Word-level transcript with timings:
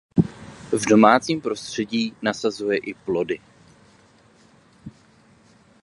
V 0.71 0.85
domácím 0.89 1.41
prostředí 1.41 2.13
nasazuje 2.21 2.77
i 2.77 2.93
plody. 2.93 3.39